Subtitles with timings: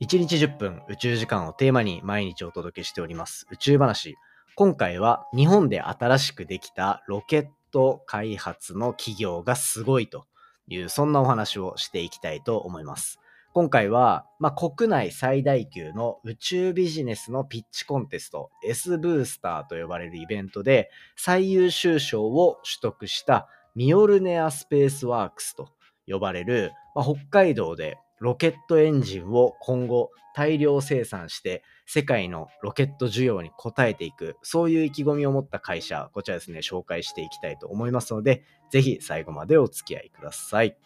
[0.00, 4.16] 1日10分宇宙時間をテーマに毎日お届けしております宇宙話。
[4.56, 10.24] 今回は日本で新しくできたロケット開発の企業がすごいと
[10.68, 13.20] いうそんなお話をしていきたいと思います。
[13.52, 25.68] 今回は、まあ、国内最大級の宇宙ビジネスのピッチコンテスト S ブースターと呼ばれるイベントで最優秀賞を取得したミオルネアスペースワークスと
[26.06, 40.76] 呼ばれる、まあ、北海道でロケットエンジンを今後大量生産して世界のロケット需要に応えていく、そういう意気込みを持った会社、こちらですね、紹介していきたいと思いますので、ぜひ最後までお付き合いください。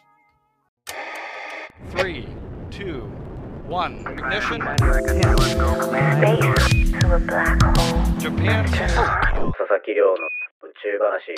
[1.90, 2.26] 3、
[2.70, 3.04] 2、
[3.68, 4.58] 1、ignition.
[8.18, 8.64] Japan.
[8.64, 11.34] 佐々木亮の宇宙話。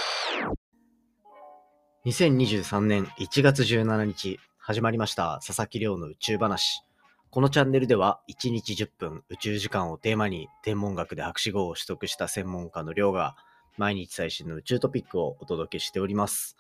[2.07, 4.39] 2023年1月17日、
[4.69, 6.83] 始まりました佐々木亮の宇宙話。
[7.31, 13.37] このチャンネルでは1日10分宇宙時間をテーマに天文学で博士号を取得した専門家の亮が
[13.77, 16.57] 毎日最新の宇宙トピックをお届けしております。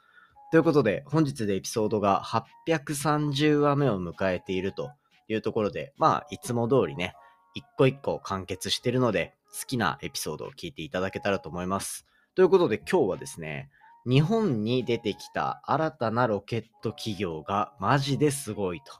[0.53, 4.93] ということで本日でエピソードが830話目を迎えていると
[5.27, 7.17] いうところでまあいつも通りね
[7.55, 12.07] 一個一個完結しているので好きなエピソードを聞いていただけたらと思います。
[12.37, 13.69] ということで今日はですね
[14.09, 18.93] 日本に出てきた新たなロケット企業がマジですごいと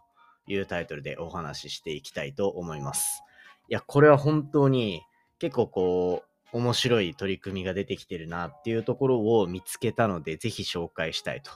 [0.53, 3.23] いうタイトルでお話ししていきたいと思います。
[3.69, 5.03] いや、これは本当に
[5.39, 11.53] 結構こう、面白い取り組みが出てきてるなっていうところを見つけたので、ぜひ紹介したいと。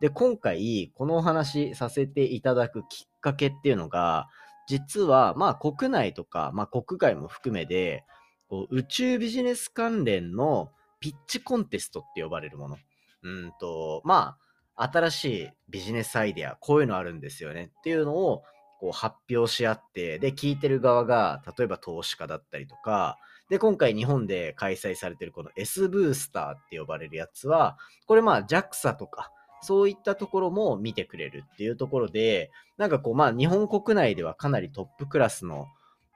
[0.00, 4.28] で、今回、このお話させていただくきっかけっていうのが、
[4.66, 8.04] 実は、まあ国内とか、まあ国外も含めで、
[8.48, 12.78] こう宇宙ビジネス関連のピッチコンテストって呼ばれるもの。
[13.24, 14.36] うんと、ま
[14.76, 18.42] あ、新しいビジネスアイデア、こういうのあるんですよねっていうのを
[18.78, 29.30] こう発表し合って、で、聞いてる側が、例えば投資家だったりとか、で、今回日本で開催されてるこの S ブースターって呼ばれるやつは、これまあ JAXA とか、
[29.62, 35.66] そういったところも見てくれるっていうところで、なんかこうまあ日本国内ではかなりトップクラスの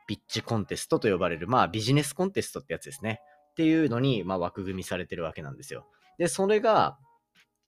[0.06, 3.20] ピッチコンテストと呼ばれる、まあビジネスコンテストってやつですね。
[3.52, 5.86] っていうのに、まあ枠組みされてるわけなんですよ。
[6.18, 6.98] で、それが、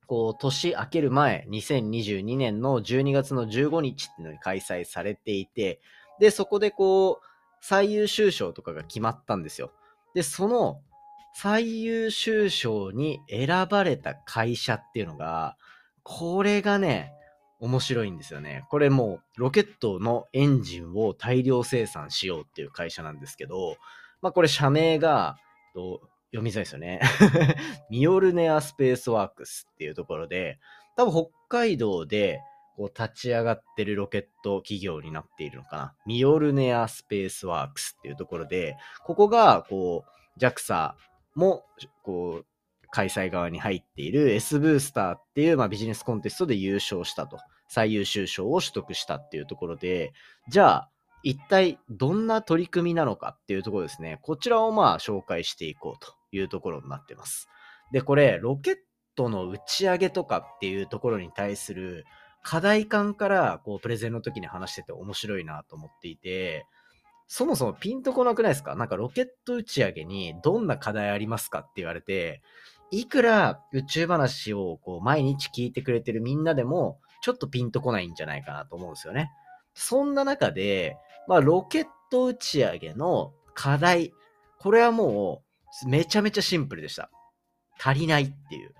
[0.06, 5.80] こう、年明ける前、2022年の12月の15日っていうのに開催されていて、
[6.18, 7.26] で、そこでこう、
[7.60, 9.72] 最優秀賞とかが決まったんですよ。
[10.14, 10.80] で、その
[11.34, 15.56] 最優秀賞に選ばれた会社っていうのが、
[16.02, 17.12] これがね、
[17.60, 18.64] 面白いんですよね。
[18.70, 23.76] これもうロケットのエンジンを大量生産しようっていう会社なんですけど、
[24.22, 25.36] まあこれ社名が、
[26.30, 27.00] 読みづらいですよね。
[27.90, 30.58] ミオルネアスペースワークスっていうところで、
[30.96, 32.40] 多分北海道で
[32.76, 35.94] こう立ち上がってるロケット企業になっているのかな。
[36.06, 40.04] ミオルネアスペースワークスっていうところで、ここがこ
[40.36, 40.94] う JAXA
[41.34, 41.64] も
[42.02, 42.46] こう
[42.90, 47.38] 開催側に入っている S ブースターっていう、まあ、ビジネスコンテストで優勝したと。
[47.68, 50.12] 最優秀賞を取得したっていうところで、
[50.48, 50.90] じゃあ、
[51.22, 54.18] 一体どんな取り組みなのかっていうところですね。
[54.22, 57.48] こちらをまあ紹介していこうというところになってます。
[57.92, 58.76] で、これ、ロケッ
[59.16, 62.04] トの打ち上げとかっていうところに対する
[62.42, 66.64] 課題感からこうプレゼンの時に話してて面白いなと思っていて、
[67.26, 68.74] そもそもピンとこなくないですか？
[68.74, 72.42] なんかロケット打ち上げにどんな課題ありますかって言われて、
[72.90, 79.30] いくら宇宙話をこう毎日聞いてくれてるみんなでもちょっとピンとこないんじゃないかなと思うんですよね。
[79.74, 80.96] そんな中で、
[81.28, 84.12] まあロケット打ち上げの課題、
[84.58, 85.49] これはもう
[85.86, 87.10] めちゃめちゃシンプルでした。
[87.78, 88.74] 足りないっていう。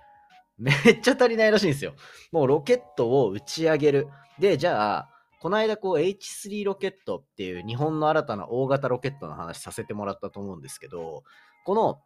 [0.57, 1.93] めっちゃ足りないらしいんですよ。
[2.31, 4.07] もうロケットを打ち上げる。
[4.39, 5.09] で、じゃあ、
[5.41, 11.23] この間こう H3 ロケットっていう日本の新たな大型ロケットの話させてもらったと思うんですけど、
[11.65, 12.01] この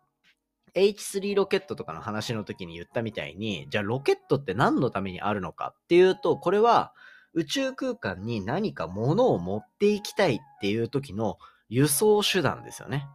[0.73, 6.93] H3 ロケットとかの話の時に言ったみたいに、じゃあロケットって何のためにあるのかっていうと、これは
[7.33, 11.37] 宇宙空間に何か物を持っていきたいっていう時の
[11.67, 13.05] 輸送手段ですよね。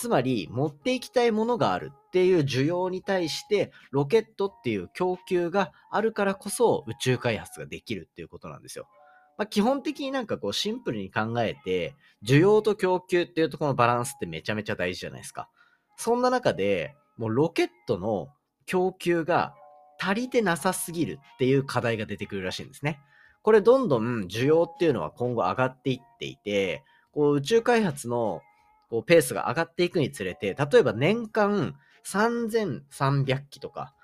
[0.00, 8.88] つまり、持っていきたいものがあるっていう需要に対して、ロケットっていう供給があるからこそ宇宙開発ができるっていうことなんですよ。
[9.36, 15.50] まあ、基本的になんかこうシンプルに考えて、需要と供給っていうところのバランスってめちゃめちゃ大事じゃないですか。
[15.98, 18.28] そんな中で、もうロケットの
[18.64, 19.54] 供給が
[20.00, 23.00] 足りてなさすぎるっていう課題が出てくるらしいんですね。
[23.42, 28.40] これどんどん需要っていうのは今後上がっていっていて、こう宇宙開発の
[28.90, 33.94] こうペースが上がっていくにつれて、例えば年間3300機とか、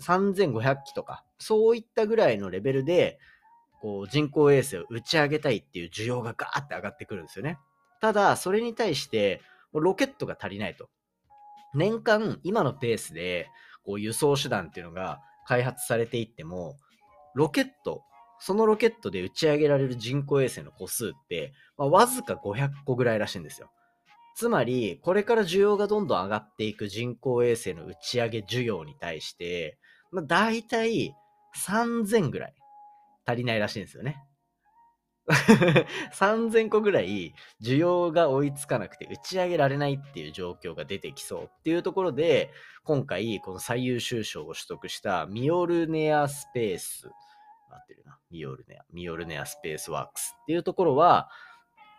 [0.00, 3.18] 3500機とか、そういったぐらいのレベルで、
[3.80, 7.58] こう人工衛星を打ち上げたいっていう需要がガーって上がってくるんですよね。
[8.00, 9.42] ただ、それに対して、
[9.72, 10.88] ロケットが足りないと。
[11.74, 13.48] 年間、今のペースで、
[13.84, 16.76] こう輸送手段っていうのが開発されていっても、
[17.34, 18.02] ロケット、
[18.40, 23.70] そのロケットで打ち上げられる人工衛星の個数って、まあ、わずか500個ぐらいらしいんですよ。
[24.38, 29.80] つまり、これから需要がどんどん上がっていく人工衛星の打ち上げ需要に対して、
[30.12, 31.12] まあ、大体
[31.66, 32.54] 3000ぐらい
[33.26, 34.22] 足りないらしいんですよね。
[36.14, 42.52] 3000個ぐらい需要が追いつかなくて打ち上げられないっていう状況が出てきそうっていうところで、
[42.84, 47.08] 今回この最優秀賞を取得したミオルネアスペース、
[47.72, 48.20] なってるな。
[48.30, 51.28] ミオルネア、ミオルネアスペースワークスっていうところは、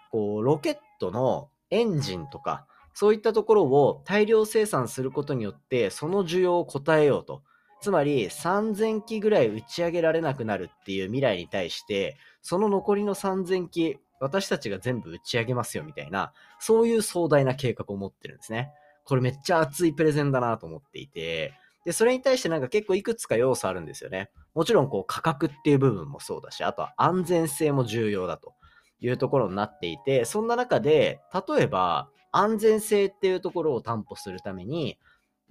[0.09, 7.43] こう、ロケットのエンジンとか、そういったところを大量生産することによって、その需要を応えようと。
[7.81, 18.71] つまり3000機ぐらい打ち上げられなくなるっていう未来に対して、その残りの3000機、私たちが全部打ち上げますよみたいな、そういう壮大な計画を持ってるんですね。
[19.05, 21.53] これめっちゃ熱いプレゼンだなと思っていて、
[21.85, 24.29] で、それに対してなんか結構いくつか要素あるんですよね。
[24.53, 28.53] もちろんこう価格っていう部分もそうだし、あとは安全性も重要だと
[29.01, 34.97] いうところになっていて、そんな中で、例えば安全性っていうところを担保するために、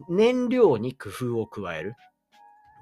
[0.08, 1.94] 燃料に工夫を加える。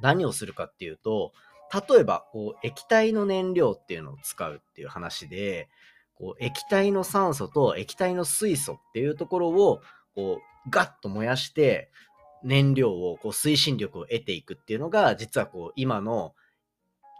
[0.02, 1.32] 何をするかっていうと、
[1.72, 5.68] 例えば、こう、液体の燃料っていうのを使うっていう話で、
[6.14, 9.80] こう、液体の酸素と液体の水素っていうところを、
[10.14, 11.90] こう、ガッと燃やして、
[12.44, 16.34] 燃料を、こう、推進力を得ていくっていうのが、実はこう、今の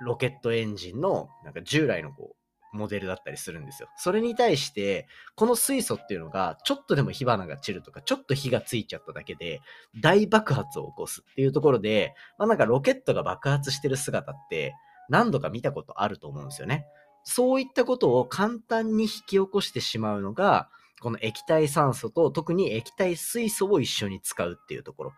[0.00, 2.36] ロケットエンジンの、なんか従来のこう、
[2.76, 3.88] モデルだったりするんですよ。
[3.96, 9.60] それに対して、この水素っていうのが、ちょっとでも火花が散るとか、ちょっと火がついちゃっただけで、
[10.00, 14.74] 大爆発を起こすっていうところで、まあなんかロケットが爆発してる姿って、
[15.08, 16.86] 何度か見たことあると思うんですよね。
[17.24, 20.68] そういったことを簡単に引き起こしてしまうのが、
[21.02, 25.12] この液体酸素と特に液体水素を一緒に使うっていうところ。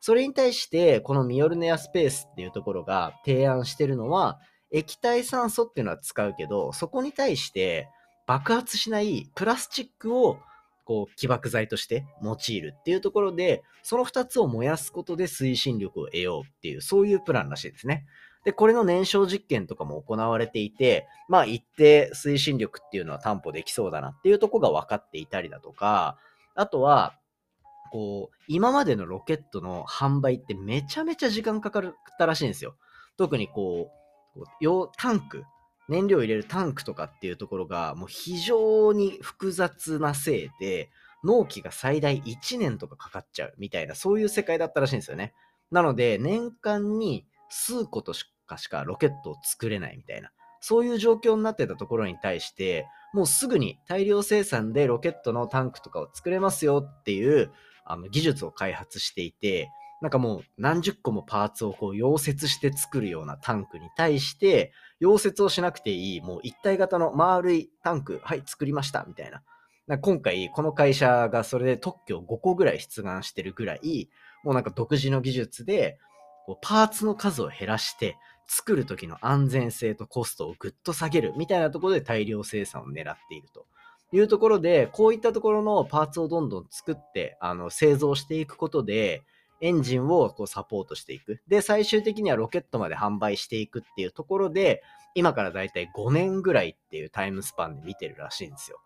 [0.00, 4.40] それに対して、このミオルネアスペースっていうところが提案してるのは、
[4.72, 7.88] 液体酸素っていうのは使うけど、そこに対して
[8.26, 10.38] 爆発しないプラスチックを
[10.84, 18.06] こう起爆剤として用いるっていうところで、その2つを燃やすことで推進力を得ようっていう、そういうプランらしいですね。
[18.44, 26.16] で、これの燃焼実験とかも行われていて、まあ一定推進力っていうのは担保できそうだなっていうとこが分かっていたりだとか、
[26.54, 27.14] あとは、
[27.92, 32.74] こう、今までのロケットの販売ってめちゃめちゃ時間かかったらしいんですよ。
[33.16, 34.01] 特にこう、
[34.60, 35.44] 用タンク、
[35.88, 40.90] 燃料入れるタンクとかっていうところがもう非常に複雑なせいで、
[41.24, 45.34] 納期が最大1年とかかかっちゃうみたいな、そういう世界だったらしいんですよね。
[45.70, 48.12] なので、年間に数個と
[48.46, 50.30] かしかロケットを作れないみたいな、
[50.60, 57.52] そういう状況になってたところに対して、もうすぐに大量生産でロケットのタンクとかを作れますよっていう
[57.84, 59.70] あの技術を開発していて、
[60.02, 69.42] なんかもう何十個もパーツをこう溶接して作るようなタンクに対して、溶接をしなくていい、もう一体型の丸いタンク、はい、作りました、みたいな。
[69.86, 74.10] な今回、この会社がそれで特許5個ぐらい出願してるぐらい、
[74.42, 75.98] もうなんか独自の技術で、
[76.46, 78.16] こうパーツの数を減らして、
[78.48, 83.66] 作る時の安全性とコストをぐっと下げるみたいなところで大量生産を狙っていると
[84.12, 89.22] いうところで、こういったところのパーツをどんどん作って、あの、製造していくことで、
[89.62, 91.40] エンジンをこうサポートしていく。
[91.48, 94.82] で、最終的にはロケットまで販売していくっていうところで、
[95.14, 98.78] 今からだいたい5年ぐらいっていうタイムスパンで見てるらしいんですよ。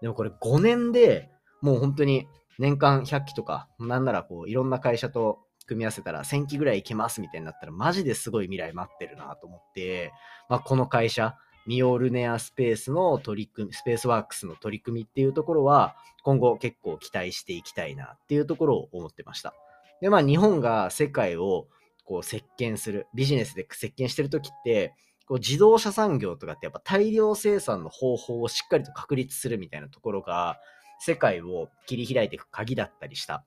[0.00, 10.12] でもこれ5年でもう本当に年間100機とか、なんならこういろんな会社と組み合わせたら1000機ぐらいいけますみたいになったらマジですごい未来待ってるなと思って、
[10.48, 19.54] まあ、この会社、ミオルネアスペースの取り組み、スペースワークスの取り組みっていうところは今後結構期待していきたいなっていうところを思ってました。
[20.00, 21.68] で、まあ日本が世界を
[22.04, 24.94] こう席巻する、ビジネスで席巻してるときって、
[25.26, 30.58] こう自動車産業とかってやっぱ大量生産の方法をしっかりと確立するみたいなところが、
[30.98, 33.44] 世界を切り開いていく鍵だったりした。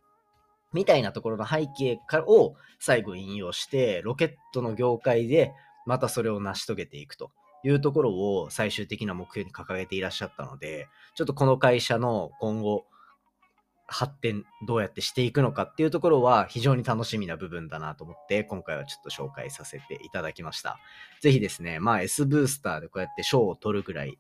[0.74, 5.52] みたいなところの背景を最後引用して、ロケットの業界で
[5.86, 7.32] またそれを成し遂げていくと
[7.64, 12.86] いうところを最終的な目標に掲げていらっしゃったので、ちょっとこの会社の今後、
[13.94, 20.80] 発展どうやってしていくのかっていうところは非常に楽しみな部分だなと思って今回はちょっと紹介させていただきました。
[21.22, 24.18] ぜひですね、まあ S ブースターでこうやって賞を取るぐらい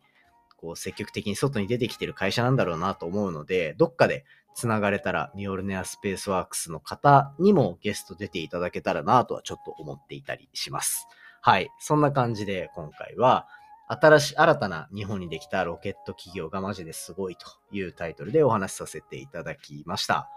[0.57, 4.25] こう積極的に外に出てきてる会社なんだろうなと思うので、どっかで
[4.55, 11.07] 繋がれたらミオルネアスペースワークスの方にもゲスト出ていただけたらなとはちょっと思っていたりします。
[11.41, 11.69] はい。
[11.79, 13.47] そんな感じで今回は
[13.87, 20.29] 新し、新たな日本にできたロケット企業がマジですごいというタイトルでお話しさせていただきました。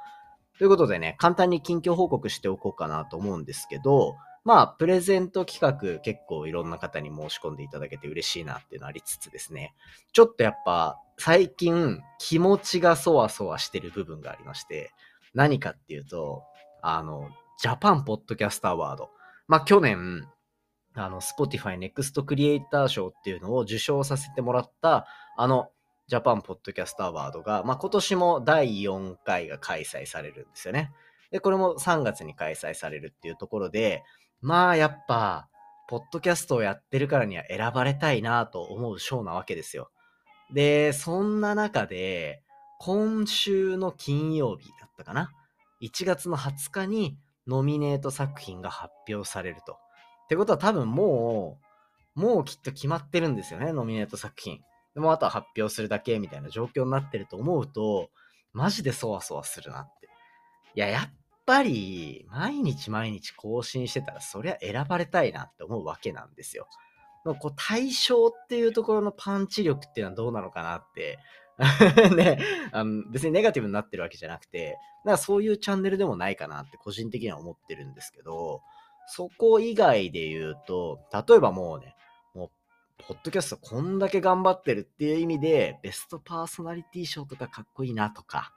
[0.59, 9.75] ということでね、簡単に近況報告しておこうかなと思うんですけど、まあ、プレゼント企画結構いろんな方に申し込んでいただけて嬉しいなっていうのありつつですね、
[10.13, 14.93] ちょっとやっぱ最近気持ちがそわそわしてる部分がありまして、
[15.35, 16.45] 何かっていうと、
[16.81, 17.29] あの、
[17.61, 19.11] ジャパンポッドキャストアワード。
[19.49, 20.29] まあ去年、
[20.97, 25.71] あの、Spotify Next Creator 賞っていうのを受賞させてもらった、あの、
[26.09, 30.93] ジャパンポッドキャストアワードが、まあ今年も第4回が開催されるんですよね。
[31.31, 34.05] で、これも3月に開催されるっていうところで、
[34.41, 35.49] まあやっぱ、
[35.89, 39.91] ポッドキャストをやってるからには選ばれたいなと思う賞なわけですよ。
[40.53, 42.43] で、そんな中で、
[42.79, 45.33] 今週の金曜日だったかな
[45.83, 49.79] ?1 月の20日にノミネート作品が発表されると。
[50.27, 51.59] ってことは多分も
[52.17, 54.61] う、もうきっと決まってるんですよね、ノミネート作品。
[54.95, 58.11] でもあとは発表するだけみたいな状況になってると思うと、
[58.53, 60.09] マジでそわそわするなって。
[60.75, 61.11] いや、やっ
[61.45, 66.69] ぱり、毎日毎日更新してたら、そりゃ選ばれたいなって思うわけなんですよ。
[67.35, 71.19] こう対象っていうところのパンチ力っていうのはどうなのかなって
[72.15, 72.39] ね、
[72.71, 78.61] あの別にネガティブになってるわけじゃなくて、なんかそういうチャンネルでもないかなって個人的には思ってるんですけど、
[79.07, 81.95] そこ以外で言うと、例えばもうね、
[82.35, 82.51] もう、
[83.07, 88.53] ポッドキャストこんだけ頑張ってるっていう意味で、ベストパーソナリティ賞とかかっこいいなとか、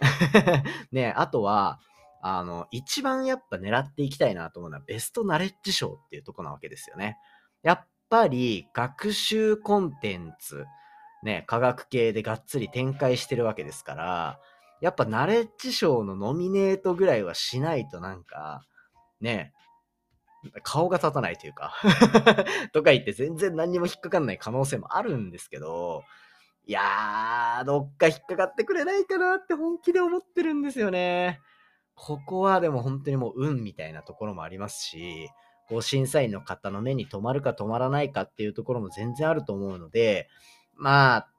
[0.92, 1.80] ね、あとは、
[2.22, 7.18] あの、一番やっぱ狙っていきたいなと思うのは、ベストナレッジ賞っていうとこなわけですよね。
[7.62, 10.66] やっぱり、学習コンテンツ、
[11.22, 14.40] ね、科学系でがっつり展開してるわけですから、
[14.80, 18.62] やっぱナレッジ賞のノミネートぐらいはしないとなんか、
[19.22, 19.53] ね、
[20.62, 21.74] 顔が立たないというか
[22.72, 26.04] とか言って全然何にも引っかかんない可能性もあるんですけど、
[26.66, 31.40] いやー、どっか引っかかってくれないかなって本気で思ってるんですよね。
[31.94, 35.28] ここはでも本当にもう運みたいなところもありますし、
[35.68, 40.28] こう審査員の方の目に留まるか止まらないかっていうところも全然あると思うので、
[40.74, 41.30] まあ、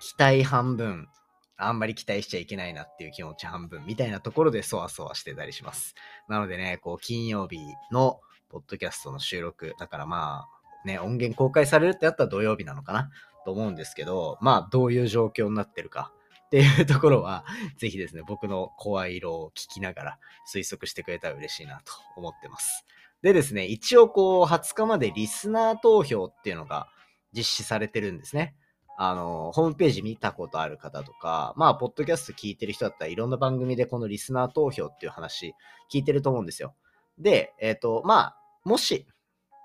[0.00, 1.08] 期待半分、
[1.56, 5.94] あんまり期待しちゃいけないなっていう気持ち半分みたいなところでそわそわしてたりします。
[6.28, 7.58] なのでね、こう、金曜日
[7.90, 10.46] のポッドキャストの収録、だからま
[10.84, 13.10] あ、ね、音源公開されるってやったら土曜日なのかな？
[13.44, 16.12] と思うんですけど、まあ、どういう状況になってるか
[16.46, 17.44] っていうところは、
[17.78, 20.18] ぜひですね、僕の声色を聞きながら
[20.52, 22.84] 推測してくれたら嬉しいなと思ってます。
[23.22, 26.88] でですね、一応こう、20日までリスナー投票っていうのが
[27.32, 28.54] 実施されてるんですね。
[28.96, 35.54] あの、ホームページ見たことある方とか、まあ、ポッドキャスト聞いてる人だったらいろんな番組でこのリスナー投票っていう話
[35.92, 36.74] 聞いてると思うんですよ。
[37.18, 38.37] で、えっ、ー、と、まあ、
[38.68, 39.06] もし、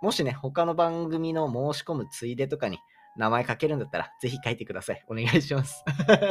[0.01, 2.79] もしね、他の番組の申し込むついでとかに
[3.17, 5.03] 名前書けるんだったら、ぜひ書いてください。
[5.09, 5.83] お願いします。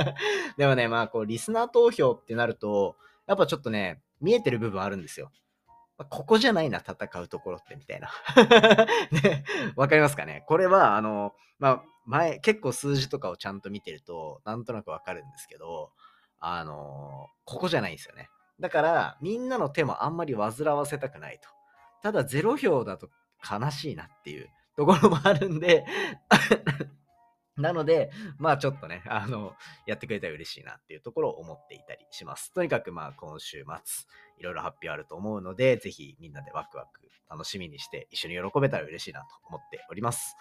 [0.57, 5.31] でもね、まあ、こう、リスナー投票ってなると、やっぱちょっとね、見えてる部分あるんですよ。
[6.09, 8.11] ここじゃないな、戦うところって、みたいな。
[9.23, 9.45] ね、
[9.77, 10.45] わかりますかね？
[10.47, 15.93] これは、あの、まあ、前、結構数字とかをちゃんと見てると、なんとなくわかるんですけど、
[16.41, 18.31] あの、ここじゃないんですよね。
[18.59, 21.49] だから、みんなの手もあんまり煩わせたくないと。
[22.03, 23.11] ただ、ゼロ票だと
[23.49, 25.85] 悲しいなっていうところもあるんで
[27.57, 29.55] なので、まあちょっとね、あの、
[29.87, 32.53] やってくれたら嬉しいなっていうところを思っていたりします。
[32.53, 34.07] とにかくまあ今週末、
[34.39, 40.37] いろいろ発表あると思うので、ぜひみんなでワクワク楽しみにして一緒に喜べたら嬉しいなと思っております。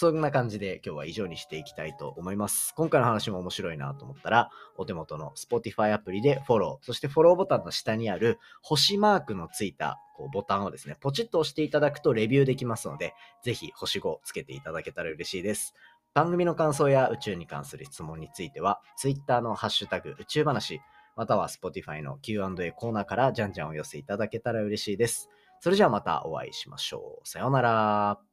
[0.00, 2.72] そんな感じで今日は以上にしていきたいと思います。
[2.76, 13.12] 今回の話も面白いなと思ったら、お手元の Spotify アプリでフォロー、そしてフォローボタンの下にある星マークのついたこうボタンをですね、ポチッと押していただくとレビューできますので、
[13.42, 15.74] ぜひ星5つけていただけたら嬉しいです。
[16.14, 20.80] 番組の感想や宇宙に関する質問については、Twitter のハッシュタグ宇宙話、
[21.16, 25.28] または Spotify の Q&A コーナーからじゃんじゃんお寄せいただけたら嬉しいです。
[25.58, 27.28] それじゃあまたお会いしましょう。
[27.28, 28.27] さようなら。